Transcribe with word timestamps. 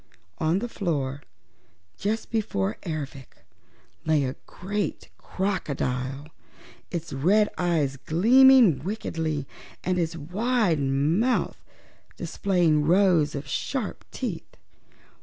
On 0.39 0.57
the 0.57 0.67
floor 0.67 1.21
just 1.95 2.31
before 2.31 2.77
Ervic 2.87 3.45
lay 4.03 4.23
a 4.23 4.35
great 4.47 5.09
crocodile, 5.19 6.27
its 6.89 7.13
red 7.13 7.49
eyes 7.55 7.97
gleaming 7.97 8.83
wickedly 8.83 9.45
and 9.83 9.99
its 9.99 10.15
wide 10.15 10.79
open 10.79 11.19
mouth 11.19 11.61
displaying 12.17 12.83
rows 12.83 13.35
of 13.35 13.47
sharp 13.47 14.03
teeth. 14.09 14.57